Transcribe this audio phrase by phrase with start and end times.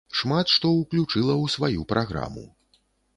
[0.19, 2.47] Шмат што ўключыла ў сваю праграму.